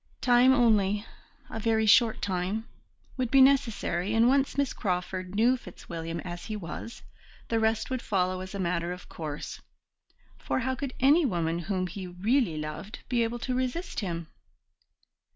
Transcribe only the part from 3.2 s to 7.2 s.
be necessary, and once Miss Crawford knew Fitzwilliam as he was,